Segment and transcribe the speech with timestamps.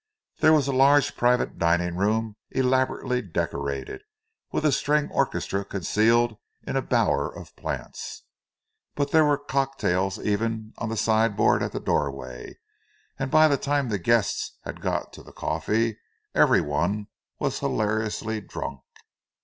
[0.39, 4.01] There was a large private dining room, elaborately decorated,
[4.51, 8.23] with a string orchestra concealed in a bower of plants.
[8.95, 12.57] But there were cocktails even on the side board at the doorway;
[13.19, 15.99] and by the time the guests had got to the coffee,
[16.33, 17.05] every one
[17.37, 18.81] was hilariously drunk.